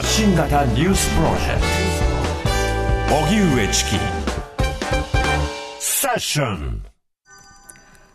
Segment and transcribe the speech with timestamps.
[0.00, 1.60] 発信型ニュースプロジェク
[3.10, 3.16] ト。
[3.16, 3.90] 荻上チキ
[5.78, 6.82] セッション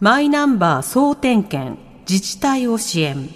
[0.00, 3.28] マイナンバー総点検自治体を支援。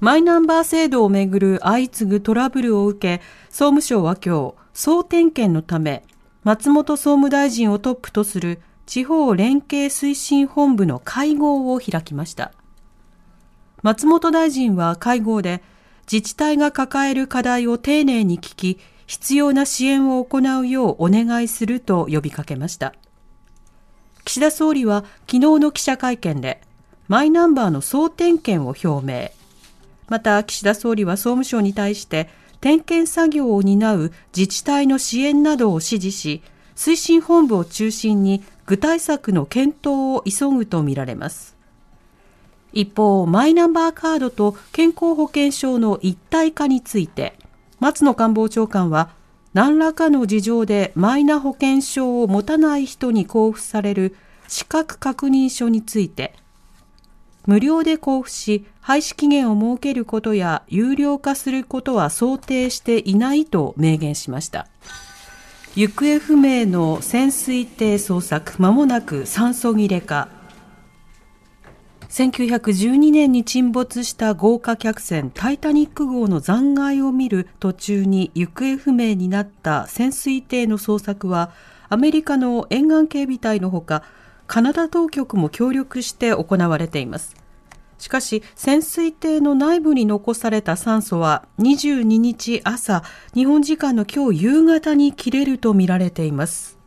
[0.00, 6.02] マイナンバー制度をめぐる相次ぐトラブルを受け総務省は今日総点検のため
[6.44, 12.52] 松本総務大臣をトップとする地方連携推進本部の会合を開きました。
[13.82, 15.62] 松本大臣は会合で
[16.10, 22.94] 自治体が抱える課題を丁寧に聞き、必要な支援を行うようお願いすると呼びかけました。
[24.24, 26.60] 岸田総理は昨日の記者会見で、
[27.08, 29.30] マイナンバーの総点検を表明。
[30.08, 32.28] また、岸田総理は総務省に対して、
[32.60, 36.42] 点検作業を担う自治体の支援などを指示し、
[36.76, 41.56] 推進本部を中心に具体策の検討を急ぐとみられます。
[42.74, 47.38] 一方、マイナンバーカードと健康保険証の一体化について、
[47.78, 49.10] 松野官房長官は、
[49.52, 54.16] 何らかの事情でマイナ保険証を持たない人に交付される
[54.48, 56.34] 資格確認書について、
[57.46, 64.66] 無料で交付し、廃止期限を設けることや有料化することは想定していないと明言しました。
[65.76, 70.28] 行方不明の潜水艇捜索、まもなく酸素切れか、
[72.14, 81.50] 1912年に沈没した豪華客船タイタニック号の残骸を見る途中に行方不明になった潜水艇の捜索は
[81.88, 84.04] アメリカの沿岸警備隊のほか
[84.46, 87.34] カナダ当局も協力して行われています。
[87.98, 93.02] しかし潜水艇の内部に残された酸素は22日朝
[93.34, 96.83] 日本時間の今日夕方に切れるとみられています。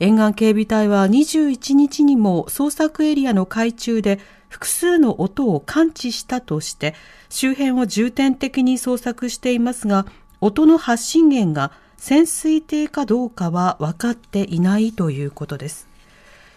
[0.00, 6.94] 沿岸警備隊は21日にも捜索エリアの海中で複数の音を感知したとして
[7.28, 10.06] 周辺を重点的に捜索していますが
[10.40, 15.86] 音の発信源が潜水艇かどうかは分かっていないということです。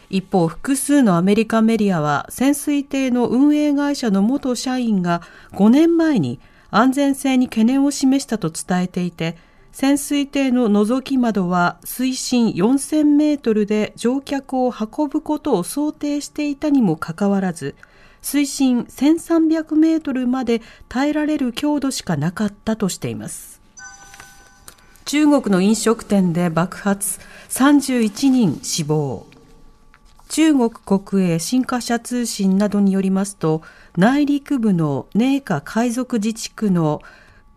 [0.09, 5.21] 一方複数のアメリカメディアは潜水艇の運営会社の元社員が
[5.51, 6.39] 5年前に
[6.71, 9.35] 安全性に懸念を示したと伝えていて
[9.73, 17.73] 潜水艇の覗き窓は水深4000メートルで乗客を運ぶことを想定していたにもかかわらず、
[18.22, 23.62] 水深1300メートルまで耐えられる強度しかなかったとしています。
[25.06, 27.19] 中国の飲食店で爆発、
[27.50, 29.25] 31人死亡。
[30.29, 33.63] 中国国営新華社通信などによりますと、
[33.97, 37.01] 内陸部の寧夏海賊自治区の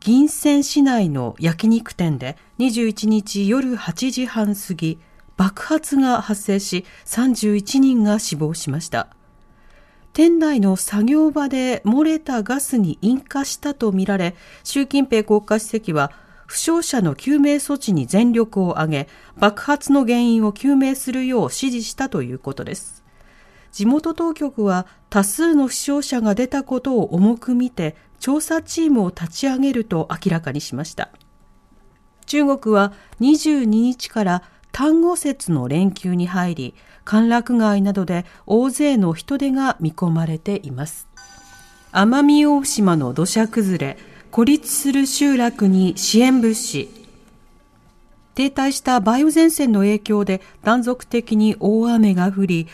[0.07, 5.01] 銀線市内の焼肉店で21日夜8時半過ぎ、
[5.37, 9.09] 爆発が発生し31人が死亡しました。
[10.13, 16.13] 店内の作業場で漏れたガスに引火したとみられ、習近平国家主席は
[16.47, 23.06] 負傷者の救命措置に全力を挙げ、爆発の原因を究明するよう指示したということです。
[23.73, 31.11] 地元当局は多数の負傷者が出たことを重く見て調査チームを立ち上げると明らかにしました。
[32.27, 36.75] 中国は22日から端午節の連休に入り、
[37.05, 41.09] 歓楽街などで大勢の人出が見込まれています。
[41.93, 43.97] 奄美大島の土砂崩れ、
[44.31, 46.91] 孤立する集落に支援物資。
[48.35, 52.67] 停滞した梅雨前線の影響で断続的に大雨が降り、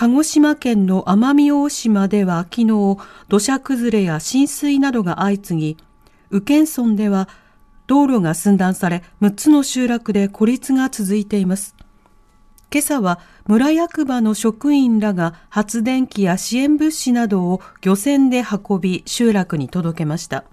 [0.00, 2.96] 鹿児島県の奄美大島では昨日、
[3.28, 5.76] 土砂崩れや浸水などが相次ぎ、
[6.30, 7.28] 宇検村では
[7.86, 11.76] 道路が寸断され、6つの集落で孤立が続いています。
[12.72, 20.44] 今朝は村役場の職員らが発電機や支援物資などを漁船で運び集落に届けました。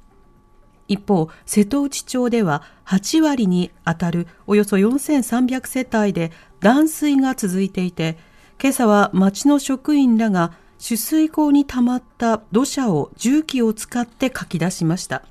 [0.90, 8.18] 一方、瀬戸内町では8割にあたるおよそ4300世帯で断水が続いていて、
[8.60, 10.52] 今朝は町の職員らが
[10.84, 15.24] 取水口に溜まった土砂を重機を使ってかき出しました。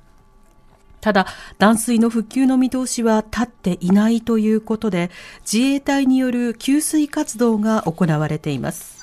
[1.01, 1.27] ただ、
[1.57, 8.97] 断水の復旧の見通しは立っていないということで、自衛隊による給水活動が行われています。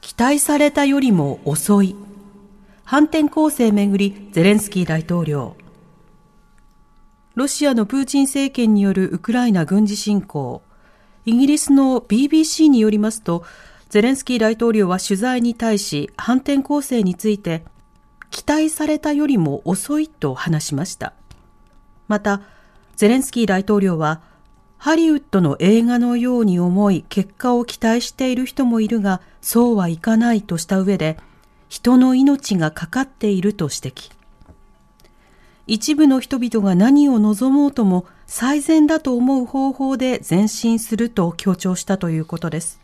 [0.00, 1.94] 期待されたよりも遅い。
[2.84, 5.56] 反転攻勢めぐり、ゼレンスキー大統領。
[7.34, 10.62] ロシアのプーチン政権によるウクライナ軍事侵攻。
[11.24, 13.44] イギリスの BBC によりますと、
[13.88, 17.62] ゼレンスキー大統領は取材に対し反転攻勢について
[18.30, 21.12] 期待されたよりも遅いと話しました。
[22.08, 22.40] また、
[22.96, 24.20] ゼレンスキー大統領は
[24.78, 31.18] ハリウッドの映画のように思い結果を期待している人もいるがそうはいかないとした上で
[31.68, 34.21] 人の命がかかっていると指摘。
[35.72, 42.78] 一部の人々が何を望もうとも最善だと思う方法で前進すると強調したということです。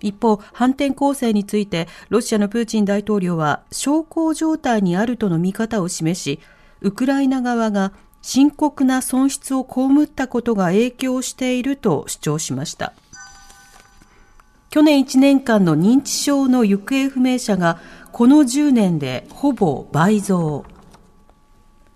[0.00, 6.38] 一方、反転攻勢について、ロシアのプーチン大統領は、小康状態にあるとの見方を示し、
[6.82, 7.92] ウクライナ側が
[8.22, 12.92] 深刻な損失を被ったことが影響していると主張しました。
[14.70, 17.80] 去年1年間の認知症の行方不明者が
[18.12, 20.64] この10年でほぼ倍増。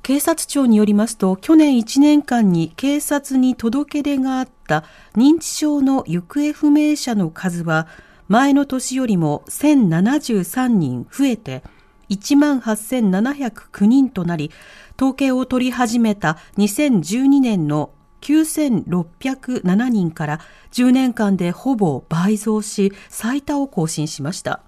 [0.03, 4.83] 警察庁によりますと、去年1年間に警察に届け出があった
[5.15, 7.87] 認知症の行方不明者の数は、
[8.27, 11.63] 前の年よりも1073人増えて、
[12.11, 14.51] 18,709人となり、
[14.97, 20.41] 統計を取り始めた2012年の9607人から
[20.73, 24.63] 10年間でほぼ倍増し、最多を更新しました。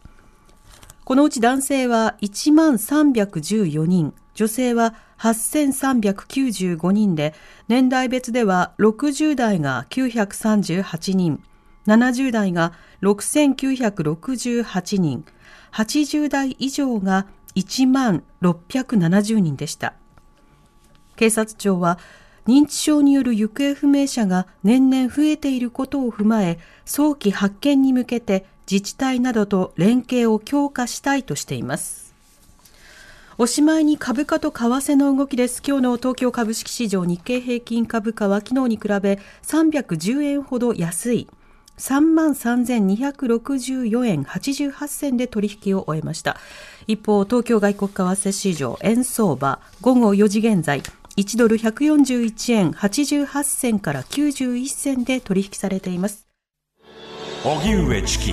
[1.05, 7.33] このうち男性は1314人、女性は8395人で、
[7.69, 11.43] 年代別では60代が938人、
[11.87, 15.25] 70代が6968人、
[15.73, 19.95] 80代以上が1万670人でした。
[21.17, 21.99] 警察庁は、
[22.47, 32.14] 認知症による行方不明者が年々増えていることを踏まえ、早期発見に向けて自治体などと連携を強化したいとしています。
[33.37, 35.61] おしまいに株価と為替の動きです。
[35.67, 41.29] 今日の東京株式市場日経平均株価は昨日に比べ310円ほど安い
[41.77, 46.37] 3万3264円88銭で取引を終えました。
[46.87, 50.85] 一方、東京外国為替市場円相場午後4時現在
[51.17, 56.29] 1ドル141円88銭から91銭で取引されています。
[57.43, 58.33] 荻上チキ